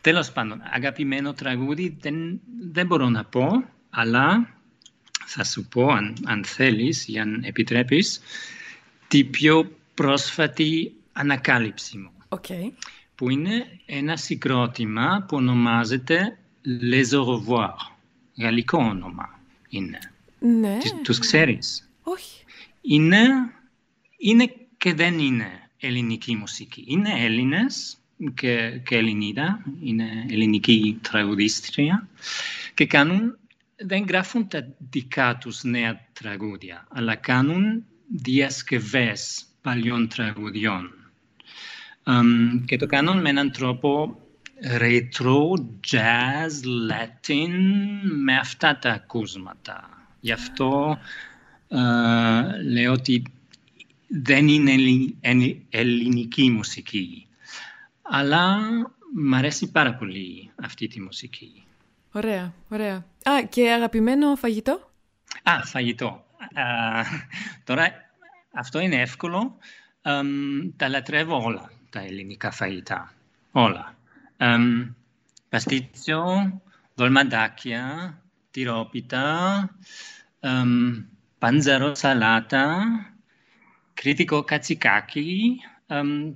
Um, 0.00 0.02
τέλος 0.02 0.32
πάντων, 0.32 0.60
αγαπημένο 0.72 1.32
τραγούδι 1.32 1.96
δεν, 2.00 2.40
δεν 2.70 2.86
μπορώ 2.86 3.08
να 3.08 3.24
πω, 3.24 3.64
αλλά 3.90 4.54
θα 5.26 5.44
σου 5.44 5.64
πω, 5.64 5.86
αν, 5.86 6.16
αν 6.24 6.44
θέλεις 6.44 7.08
ή 7.08 7.18
αν 7.18 7.42
επιτρέπεις, 7.44 8.20
τη 9.08 9.24
πιο 9.24 9.70
πρόσφατη 9.94 10.92
ανακάλυψη 11.12 11.98
μου. 11.98 12.10
Okay. 12.28 12.72
Που 13.14 13.30
είναι 13.30 13.66
ένα 13.86 14.16
συγκρότημα 14.16 15.24
που 15.28 15.36
ονομάζεται 15.36 16.38
Les 16.64 17.12
Au 17.12 17.24
revoir. 17.24 17.74
Γαλλικό 18.36 18.78
όνομα 18.78 19.40
είναι. 19.68 19.98
Ναι. 20.38 20.78
Τους 21.02 21.18
ξέρεις; 21.18 21.88
Όχι. 22.02 22.44
Είναι, 22.80 23.26
είναι 24.16 24.54
και 24.76 24.94
δεν 24.94 25.18
είναι 25.18 25.70
ελληνική 25.80 26.36
μουσική. 26.36 26.84
Είναι 26.86 27.24
Έλληνες 27.24 27.99
και, 28.34 28.80
και 28.84 28.96
Ελληνίδα, 28.96 29.64
είναι 29.82 30.26
ελληνική 30.30 30.98
τραγουδίστρια 31.10 32.08
και 32.74 32.86
κάνουν, 32.86 33.38
δεν 33.76 34.04
γράφουν 34.08 34.48
τα 34.48 34.66
δικά 34.90 35.36
τους 35.36 35.62
νέα 35.62 36.06
τραγούδια, 36.12 36.86
αλλά 36.90 37.14
κάνουν 37.14 37.84
διασκευές 38.08 39.44
παλιών 39.60 40.08
τραγουδιών. 40.08 40.94
Um, 42.04 42.62
και 42.64 42.76
το 42.76 42.86
κάνουν 42.86 43.20
με 43.20 43.28
έναν 43.28 43.50
τρόπο 43.50 44.20
retro, 44.78 45.54
jazz, 45.90 46.64
latin, 46.90 47.50
με 48.24 48.36
αυτά 48.36 48.78
τα 48.78 48.90
ακούσματα. 48.90 49.88
Γι' 50.20 50.32
αυτό 50.32 50.98
uh, 51.68 52.42
λέω 52.70 52.92
ότι 52.92 53.22
δεν 54.06 54.48
είναι 54.48 54.72
ελληνική 55.70 56.50
μουσική. 56.50 57.26
Αλλά 58.12 58.58
μ' 59.14 59.34
αρέσει 59.34 59.70
πάρα 59.70 59.94
πολύ 59.94 60.50
αυτή 60.62 60.86
τη 60.86 61.00
μουσική. 61.00 61.64
Ωραία, 62.12 62.52
ωραία. 62.68 62.96
Α, 63.22 63.42
και 63.48 63.70
αγαπημένο 63.72 64.36
φαγητό; 64.36 64.90
Α, 65.42 65.64
φαγητό. 65.64 66.24
τώρα, 67.64 67.92
αυτό 68.52 68.78
είναι 68.80 69.00
εύκολο. 69.00 69.56
τα 70.76 70.88
λατρεύω 70.88 71.42
όλα, 71.42 71.70
τα 71.90 72.00
ελληνικά 72.00 72.50
φαγητά. 72.50 73.12
Όλα. 73.52 73.94
παστίτσιο, 75.48 76.24
δολμαντάκια, 76.94 78.18
τυρόπιτα, 78.50 79.70
παντζαρό 81.38 81.94
σαλάτα, 81.94 82.84
κριτικό 83.94 84.42
κατσικάκι, 84.44 85.56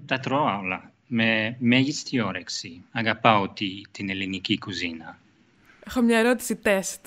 τα 0.06 0.18
τρώω 0.18 0.58
όλα 0.58 0.92
με 1.14 1.56
μέγιστη 1.58 2.20
όρεξη. 2.20 2.84
Αγαπάω 2.92 3.48
τη, 3.48 3.80
την 3.90 4.10
ελληνική 4.10 4.58
κουζίνα. 4.58 5.18
Έχω 5.86 6.00
μια 6.00 6.18
ερώτηση 6.18 6.56
τεστ. 6.56 7.06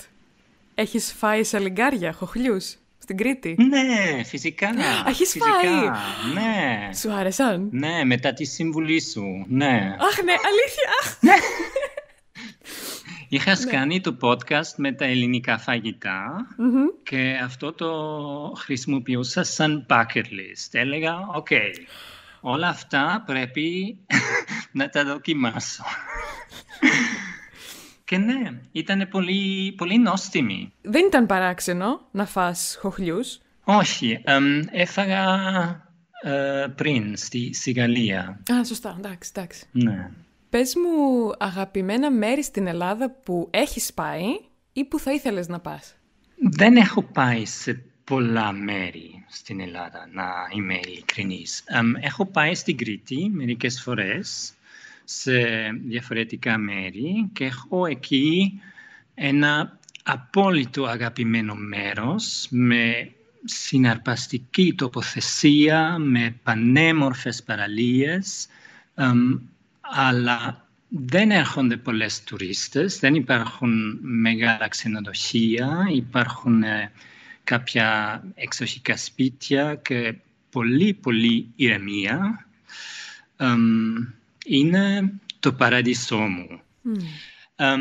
Έχεις 0.74 1.12
φάει 1.12 1.44
σαλιγκάρια, 1.44 2.12
χοχλιούς, 2.12 2.76
στην 2.98 3.16
Κρήτη; 3.16 3.56
Ναι, 3.58 4.22
φυσικά. 4.24 4.68
Έχεις 5.06 5.36
φάει; 5.38 5.88
Ναι. 6.34 6.90
Σου 6.94 7.12
άρεσαν; 7.12 7.68
Ναι, 7.70 8.04
μετά 8.04 8.32
τη 8.32 8.44
συμβουλή 8.44 9.00
σου. 9.02 9.46
Ναι. 9.48 9.96
Αχ, 9.98 10.22
ναι, 10.22 10.32
αλήθεια. 10.32 11.18
Ναι. 11.20 11.34
Είχα 13.28 13.58
ναι. 13.58 13.70
κάνει 13.70 14.00
το 14.00 14.16
podcast 14.20 14.74
με 14.76 14.92
τα 14.92 15.04
ελληνικά 15.04 15.60
και 17.02 17.40
αυτό 17.44 17.72
το 17.72 17.92
χρησιμοποιούσα 18.56 19.42
σαν 19.42 19.86
bucket 19.88 20.24
list. 20.24 20.68
Έλεγα, 20.72 21.26
οκ, 21.34 21.48
όλα 22.40 22.68
αυτά 22.68 23.22
πρέπει 23.26 23.98
να 24.72 24.88
τα 24.88 25.04
δοκιμάσω. 25.04 25.84
Και 28.04 28.18
ναι, 28.18 28.60
ήταν 28.72 29.08
πολύ, 29.10 29.72
πολύ 29.76 29.98
νόστιμοι. 29.98 30.72
Δεν 30.82 31.06
ήταν 31.06 31.26
παράξενο 31.26 32.00
να 32.10 32.26
φας 32.26 32.78
χοχλιούς; 32.80 33.40
Όχι, 33.64 34.20
έφαγα 34.70 35.24
ε, 36.22 36.66
πριν 36.74 37.16
στη, 37.16 37.54
στη 37.54 37.72
Γαλλία. 37.72 38.40
Α, 38.52 38.64
σωστά, 38.64 38.94
εντάξει, 38.98 39.32
εντάξει. 39.34 39.66
Ναι. 39.72 40.10
Πες 40.50 40.74
μου 40.76 41.32
αγαπημένα 41.38 42.10
μέρη 42.10 42.42
στην 42.42 42.66
Ελλάδα 42.66 43.10
που 43.10 43.48
έχεις 43.50 43.92
πάει 43.94 44.24
ή 44.72 44.84
που 44.84 44.98
θα 44.98 45.12
ήθελες 45.12 45.48
να 45.48 45.60
πας; 45.60 45.94
δεν 46.50 46.76
έχω 46.76 47.02
πάει 47.02 47.44
σε 47.46 47.87
πολλά 48.08 48.52
μέρη 48.52 49.24
στην 49.28 49.60
Ελλάδα, 49.60 50.08
να 50.12 50.24
είμαι 50.56 50.80
ειλικρινής. 50.84 51.64
έχω 52.00 52.26
πάει 52.26 52.54
στην 52.54 52.76
Κρήτη 52.76 53.30
μερικές 53.32 53.80
φορές, 53.82 54.52
σε 55.04 55.32
διαφορετικά 55.86 56.58
μέρη 56.58 57.30
και 57.32 57.44
έχω 57.44 57.86
εκεί 57.86 58.60
ένα 59.14 59.78
απόλυτο 60.02 60.84
αγαπημένο 60.84 61.54
μέρος 61.54 62.46
με 62.50 63.12
συναρπαστική 63.44 64.74
τοποθεσία, 64.74 65.98
με 65.98 66.34
πανέμορφες 66.42 67.42
παραλίες, 67.42 68.46
αλλά 69.80 70.66
δεν 70.88 71.30
έρχονται 71.30 71.76
πολλές 71.76 72.22
τουρίστες, 72.22 72.98
δεν 72.98 73.14
υπάρχουν 73.14 73.98
μεγάλα 74.00 74.68
ξενοδοχεία, 74.68 75.86
υπάρχουν 75.92 76.62
ε, 76.62 76.90
κάποια 77.48 78.22
εξοχικά 78.34 78.96
σπίτια 78.96 79.74
και 79.74 80.14
πολύ 80.50 80.94
πολύ 80.94 81.48
ηρεμία. 81.56 82.46
είναι 84.46 85.12
το 85.40 85.52
παράδεισό 85.52 86.18
μου. 86.18 86.60
Mm. 86.84 87.72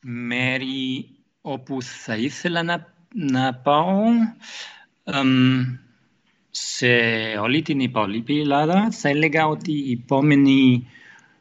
μέρη 0.00 1.08
όπου 1.40 1.82
θα 1.82 2.16
ήθελα 2.16 2.62
να, 2.62 2.92
να 3.14 3.54
πάω 3.54 4.02
σε 6.50 6.86
όλη 7.40 7.62
την 7.62 7.80
υπόλοιπη 7.80 8.40
Ελλάδα 8.40 8.90
θα 8.90 9.08
έλεγα 9.08 9.46
ότι 9.46 9.72
η 9.72 9.92
επόμενη 10.02 10.86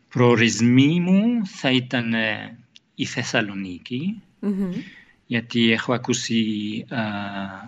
προορισμοί 0.10 1.00
μου 1.00 1.46
θα 1.46 1.72
ήταν 1.72 2.14
ε, 2.14 2.58
η 2.96 3.06
θεσσαλονικη 3.06 4.22
γιατί 5.26 5.72
έχω 5.72 5.94
ακούσει 5.94 6.86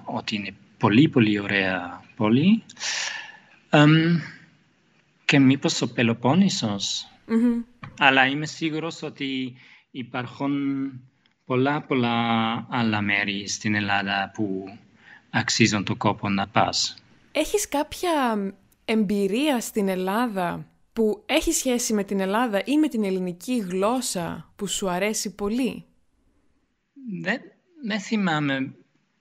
ότι 0.05 0.35
είναι 0.35 0.55
πολύ 0.77 1.09
πολύ 1.09 1.39
ωραία 1.39 2.03
πόλη 2.15 2.63
και 5.25 5.39
μήπως 5.39 5.81
ο 5.81 5.93
πελοποννησος 5.93 7.07
Αλλά 7.97 8.25
είμαι 8.27 8.45
σίγουρος 8.45 9.01
ότι 9.01 9.55
υπάρχουν 9.91 10.53
πολλά 11.45 11.81
πολλά 11.81 12.15
άλλα 12.69 13.01
μέρη 13.01 13.47
στην 13.47 13.75
Ελλάδα 13.75 14.31
που 14.33 14.63
αξίζουν 15.29 15.83
το 15.83 15.95
κόπο 15.95 16.29
να 16.29 16.47
πας. 16.47 16.95
Έχεις 17.31 17.67
κάποια 17.67 18.37
εμπειρία 18.85 19.59
στην 19.61 19.87
Ελλάδα 19.87 20.67
που 20.93 21.23
έχει 21.25 21.51
σχέση 21.51 21.93
με 21.93 22.03
την 22.03 22.19
Ελλάδα 22.19 22.61
ή 22.65 22.77
με 22.77 22.87
την 22.87 23.03
ελληνική 23.03 23.57
γλώσσα 23.57 24.51
που 24.55 24.67
σου 24.67 24.89
αρέσει 24.89 25.35
πολύ; 25.35 25.85
Δεν, 27.21 27.41
δεν 27.83 27.99
θυμάμαι 27.99 28.73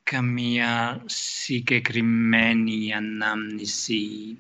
καμία 0.03 1.03
συγκεκριμένη 1.07 2.93
ανάμνηση. 2.93 4.37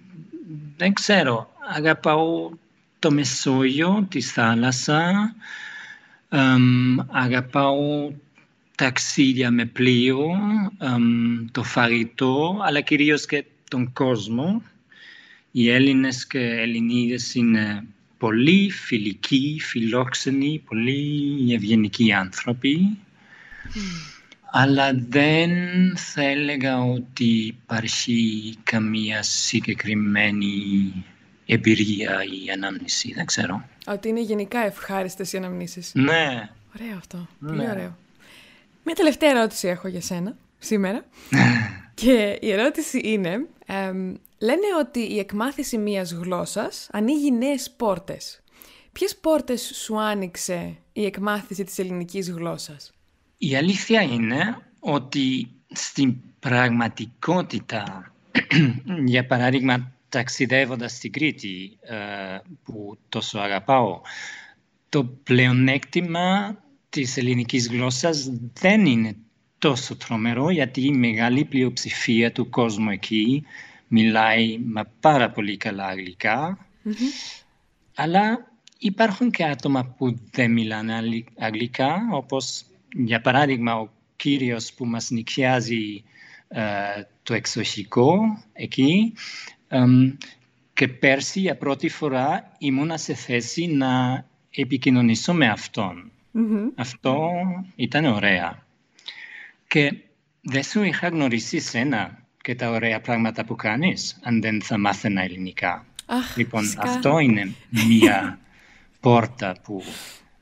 Δεν 0.76 0.92
ξέρω. 0.92 1.50
Αγαπάω 1.74 2.50
το 2.98 3.10
Μεσόγειο, 3.10 4.06
τη 4.10 4.20
θάλασσα. 4.20 5.34
αγαπάω 7.10 8.12
ταξίδια 8.74 9.50
με 9.50 9.64
πλοίο, 9.64 10.26
το 11.52 11.62
φαγητό, 11.62 12.60
αλλά 12.62 12.80
κυρίως 12.80 13.26
και 13.26 13.44
τον 13.70 13.92
κόσμο 13.92 14.62
οι 15.50 15.70
Έλληνες 15.70 16.26
και 16.26 16.38
Ελληνίδες 16.38 17.34
είναι 17.34 17.86
πολύ 18.18 18.70
φιλικοί, 18.70 19.58
φιλόξενοι, 19.62 20.62
πολύ 20.66 21.52
ευγενικοί 21.54 22.12
άνθρωποι. 22.12 22.98
Αλλά 24.50 24.92
δεν 25.08 25.50
θα 25.96 26.23
έλεγα 26.23 26.82
ότι 26.82 27.25
υπάρχει 27.25 28.54
καμία 28.62 29.23
συγκεκριμένη 29.23 30.44
εμπειρία 31.47 32.23
ή 32.25 32.50
ανάμνηση. 32.50 33.12
Δεν 33.14 33.26
ξέρω. 33.26 33.69
Ότι 33.86 34.08
είναι 34.08 34.21
γενικά 34.21 34.58
ευχάριστες 34.58 35.32
οι 35.32 35.36
αναμνήσεις. 35.36 35.90
Ναι. 35.95 36.50
Ωραίο 36.80 36.97
αυτό. 36.97 37.28
Ναι. 37.38 37.49
Πολύ 37.49 37.71
ωραίο. 37.71 37.97
Μια 38.84 38.95
τελευταία 38.95 39.30
ερώτηση 39.30 39.69
έχω 39.69 39.88
για 39.88 40.00
σένα 40.00 40.36
σήμερα. 40.58 41.04
και 41.95 42.38
η 42.40 42.50
ερώτηση 42.50 43.00
είναι, 43.04 43.47
Λένε 44.38 44.67
ότι 44.80 45.00
η 45.00 45.19
εκμάθηση 45.19 45.78
μίας 45.78 46.12
γλώσσας 46.12 46.88
ανοίγει 46.93 47.32
νέες 47.32 47.71
πόρτες. 47.71 48.43
Ποιες 48.93 49.17
πόρτες 49.17 49.62
σου 49.75 50.00
άνοιξε 50.00 50.76
η 50.93 51.04
εκμάθηση 51.04 51.64
της 51.64 51.78
ελληνικής 51.78 52.30
γλώσσας; 52.30 52.93
Η 53.38 53.56
αλήθεια 53.56 54.02
είναι 54.02 54.58
ότι 54.80 55.50
στην 55.72 56.16
πραγματικότητα, 56.40 58.12
για 59.04 59.26
παράδειγμα 59.26 59.92
ταξιδεύοντας 60.08 60.92
στην 60.92 61.12
Κρήτη, 61.12 61.78
ε, 61.80 61.96
που 62.64 62.99
τόσο 63.08 63.38
αγαπάω, 63.38 64.00
το 64.88 65.04
πλεονέκτημα 65.04 66.56
της 66.88 67.16
ελληνικής 67.16 67.68
γλώσσας 67.68 68.30
δεν 68.52 68.86
είναι 68.86 69.16
τόσο 69.58 69.96
τρομερό, 69.96 70.50
γιατί 70.50 70.80
η 70.80 70.92
μεγάλη 70.92 71.44
πλειοψηφία 71.44 72.32
του 72.32 72.49
κόσμου 72.49 72.90
εκεί 72.90 73.44
μιλάει 73.88 74.58
με 74.58 74.84
πάρα 75.00 75.30
πολύ 75.30 75.56
καλά 75.56 75.94
αλλά 77.94 78.52
υπάρχουν 78.78 79.30
και 79.30 79.44
άτομα 79.44 79.94
που 79.99 80.18
δεν 80.30 80.52
μιλάνε 80.52 81.25
αγγλικά, 81.38 82.08
όπως 82.12 82.64
για 82.97 83.21
παράδειγμα 83.21 83.75
ο 83.75 83.89
κύριος 84.17 84.73
που 84.73 84.87
μας 84.87 85.11
νοικιάζει 85.11 86.02
ε, 86.49 86.63
το 87.23 87.35
εξοχικό 87.35 88.43
εκεί 88.52 89.13
και 90.73 90.89
πέρσι 90.89 91.41
για 91.41 91.56
πρώτη 91.56 91.89
φορά 91.89 92.52
ήμουν 92.59 92.99
σε 92.99 93.15
θέση 93.15 93.67
να 93.67 94.25
επικοινωνήσω 94.50 95.35
με 95.35 95.49
αυτον 95.49 96.11
Αυτό 96.75 97.30
ήταν 97.76 98.04
ωραία. 98.04 98.67
Και 99.67 99.97
δεν 100.41 100.63
σου 100.63 100.82
είχα 100.82 101.09
γνωρίσει 101.09 101.59
σένα 101.59 102.19
και 102.43 102.54
τα 102.54 102.71
ωραία 102.71 103.00
πράγματα 103.00 103.45
που 103.45 103.56
κάνεις, 103.56 104.19
αν 104.23 104.41
δεν 104.41 104.63
θα 104.63 104.78
μάθαινα 104.78 105.23
ελληνικά. 105.23 105.87
Αχ, 106.06 106.37
λοιπόν, 106.37 106.75
αυτό 106.78 107.19
είναι 107.19 107.54
μία 107.89 108.39
πόρτα 109.00 109.56
που 109.63 109.82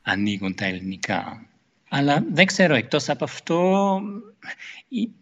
ανοίγουν 0.02 0.54
τα 0.54 0.64
ελληνικά. 0.64 1.46
Αλλά 1.96 2.24
δεν 2.32 2.46
ξέρω, 2.46 2.74
εκτός 2.74 3.08
από 3.08 3.24
αυτό, 3.24 4.00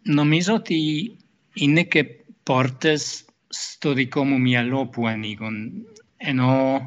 νομίζω 0.03 0.55
ότι 0.55 1.11
είναι 1.55 1.83
και 1.83 2.07
πόρτες 2.43 3.25
στο 3.49 3.93
δικό 3.93 4.25
μου 4.25 4.41
μυαλό 4.41 4.87
που 4.87 5.07
ανοίγουν. 5.07 5.73
Ενώ 6.17 6.81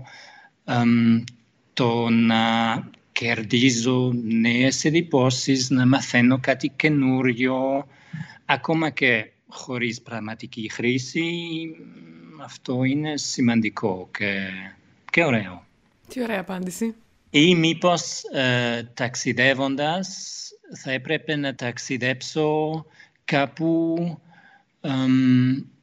το 1.74 2.10
να 2.10 2.44
κερδίζω 3.12 4.14
νέες 4.24 4.86
εντυπώσεις, 4.86 5.70
να 5.70 5.88
μαθαίνω 5.88 6.40
κάτι 6.40 6.70
καινούριο, 6.76 7.88
ακόμα 8.46 8.90
και 8.90 9.32
χωρίς 9.48 10.02
πραγματική 10.02 10.70
χρήση, 10.72 11.26
αυτό 12.44 12.84
είναι 12.84 13.18
σημαντικό 13.18 14.10
και, 14.18 14.50
και 15.12 15.24
ωραίο. 15.24 15.66
Τι 16.08 16.22
ωραία 16.22 16.40
απάντηση. 16.40 16.96
Ή 17.30 17.56
μήπως 17.56 18.24
ε, 18.24 18.92
ταξιδεύοντας 18.94 20.40
θα 20.84 20.92
έπρεπε 20.92 21.36
να 21.36 21.56
ταξιδέψω 21.56 22.86
κάπου 23.26 23.96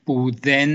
που 0.05 0.31
δεν 0.41 0.71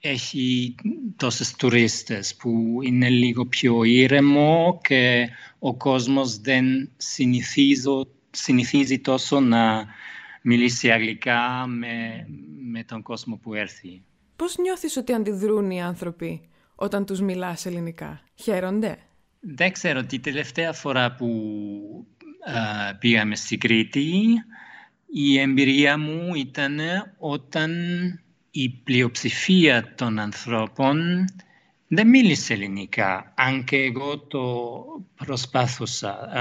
έχει 0.00 0.74
τόσες 1.16 1.54
τουρίστες, 1.56 2.34
που 2.34 2.78
είναι 2.82 3.08
λίγο 3.08 3.46
πιο 3.46 3.84
ήρεμο 3.84 4.80
και 4.82 5.28
ο 5.58 5.74
κόσμος 5.74 6.38
δεν 6.38 6.90
συνηθίζει 8.30 8.98
τόσο 8.98 9.40
να 9.40 9.86
μιλήσει 10.42 10.90
αγγλικά 10.90 11.66
με, 11.66 12.26
με 12.70 12.84
τον 12.84 13.02
κόσμο 13.02 13.36
που 13.36 13.54
έρθει. 13.54 14.02
Πώς 14.36 14.56
νιώθεις 14.58 14.96
ότι 14.96 15.12
αντιδρούν 15.12 15.70
οι 15.70 15.82
άνθρωποι 15.82 16.48
όταν 16.74 17.06
τους 17.06 17.20
μιλάς 17.20 17.66
ελληνικά; 17.66 18.20
Χαίρονται; 18.34 18.98
Δεν 19.48 19.72
ξέρω. 19.72 20.04
Τη 20.04 20.18
τελευταία 20.18 20.72
φορά 20.72 21.14
που 21.14 21.30
πήγαμε 22.98 23.36
στην 23.36 23.58
Κρήτη 23.58 24.12
η 25.06 25.38
εμπειρία 25.38 25.98
μου 25.98 26.34
ήταν 26.34 26.78
όταν 27.18 27.72
η 28.50 28.68
πλειοψηφία 28.68 29.94
των 29.94 30.18
ανθρώπων 30.18 31.24
δεν 31.88 32.08
μίλησε 32.08 32.52
ελληνικά, 32.52 33.32
αν 33.36 33.64
και 33.64 33.76
εγώ 33.76 34.18
το 34.18 34.84
προσπάθουσα 35.24 36.32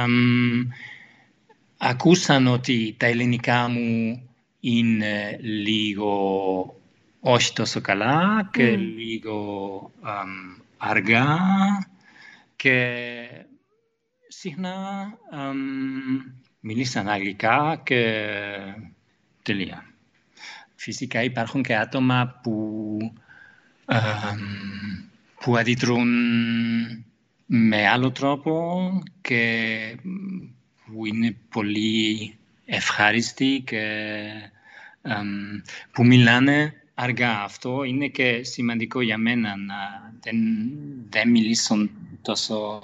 ακούσαν 1.77 2.47
ότι 2.47 2.95
τα 2.99 3.05
ελληνικά 3.05 3.67
μου 3.67 4.21
είναι 4.59 5.39
λίγο 5.41 6.75
όχι 7.19 7.53
τόσο 7.53 7.81
καλά 7.81 8.49
και 8.53 8.75
λίγο 8.75 9.91
αργά 10.77 11.37
και 12.65 13.28
συχνά 14.28 15.12
μίλησαν 16.60 17.10
αγγλικά 17.10 17.82
και 17.84 18.30
τελεία. 19.41 19.86
Φυσικά 20.75 21.23
υπάρχουν 21.23 21.63
και 21.63 21.75
άτομα 21.75 22.39
που, 22.43 22.97
που 25.39 25.58
αντιδρούν 25.58 26.10
με 27.45 27.88
άλλο 27.88 28.12
τρόπο 28.12 28.89
και 29.21 29.97
που 30.86 31.06
είναι 31.06 31.38
πολύ 31.49 32.36
ευχάριστοι 32.65 33.63
και 33.65 33.82
που 35.91 36.06
μιλάνε 36.06 36.73
αργά. 36.93 37.43
Αυτό 37.43 37.84
είναι 37.84 38.08
και 38.08 38.43
σημαντικό 38.43 39.01
για 39.01 39.17
μένα 39.17 39.56
να 39.58 39.75
δεν, 40.21 40.38
δεν 41.10 41.30
μιλήσουν 41.30 41.89
τόσο 42.25 42.81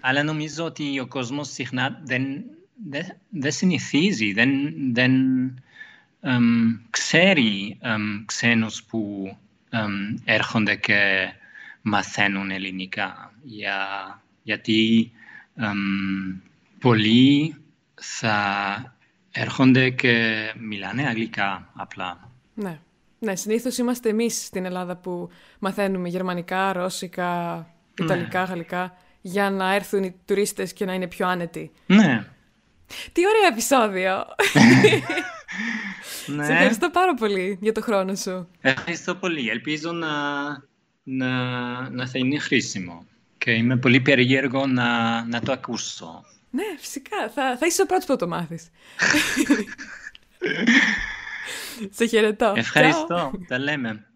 Αλλά 0.00 0.22
νομίζω 0.22 0.64
ότι 0.64 1.00
ο 1.00 1.06
κόσμος 1.06 1.52
συχνά 1.52 2.00
δεν, 2.04 2.44
δεν, 2.88 3.06
δεν 3.28 3.52
συνηθίζει, 3.52 4.32
δεν, 4.32 4.50
δεν 4.92 5.12
ξέρει 6.90 7.78
um, 7.82 8.22
ξένους 8.26 8.82
που 8.84 9.36
έρχονται 10.24 10.74
και 10.76 11.32
μαθαίνουν 11.82 12.50
ελληνικά. 12.50 13.32
Για, 13.42 13.76
γιατί 14.42 15.10
πολλοί 16.78 17.56
θα 17.94 18.96
έρχονται 19.30 19.90
και 19.90 20.44
μιλάνε 20.58 21.06
αγγλικά 21.06 21.70
απλά. 21.74 22.30
Ναι. 22.54 22.80
Ναι, 23.22 23.36
συνήθως 23.36 23.78
είμαστε 23.78 24.08
εμείς 24.08 24.44
στην 24.44 24.64
Ελλάδα 24.64 24.96
που 24.96 25.28
μαθαίνουμε 25.58 26.08
γερμανικά, 26.08 26.72
ρώσικα, 26.72 27.56
ναι. 27.56 27.64
Ιταλικά, 27.98 28.44
γαλλικά, 28.44 28.96
για 29.20 29.50
να 29.50 29.74
έρθουν 29.74 30.02
οι 30.02 30.14
τουρίστες 30.24 30.72
και 30.72 30.84
να 30.84 30.94
είναι 30.94 31.06
πιο 31.06 31.28
άνετοι. 31.28 31.70
Ναι. 31.86 32.24
Τι 33.12 33.22
ωραίο 33.26 33.46
επεισόδιο! 33.52 34.12
ναι. 36.36 36.44
Σε 36.44 36.52
ευχαριστώ 36.52 36.90
πάρα 36.90 37.14
πολύ 37.14 37.58
για 37.60 37.72
το 37.72 37.80
χρόνο 37.80 38.14
σου. 38.14 38.48
Ευχαριστώ 38.60 39.14
πολύ. 39.14 39.48
Ελπίζω 39.48 39.92
να, 39.92 40.08
να, 41.02 41.30
να 41.90 42.06
θα 42.06 42.18
είναι 42.18 42.38
χρήσιμο. 42.38 43.04
Και 43.38 43.50
είμαι 43.50 43.76
πολύ 43.76 44.00
περίεργο 44.00 44.66
να, 44.66 45.24
να 45.24 45.40
το 45.40 45.52
ακούσω. 45.52 46.24
Ναι, 46.50 46.62
φυσικά. 46.78 47.30
Θα, 47.34 47.56
θα 47.58 47.66
είσαι 47.66 47.82
ο 47.82 47.86
πρώτος 47.86 48.04
που 48.04 48.16
το 48.16 48.28
μάθεις. 48.28 48.68
Σε 51.90 52.06
χαιρετώ. 52.06 52.52
Ευχαριστώ. 52.56 53.30
Τα 53.48 53.58
λέμε. 53.58 54.09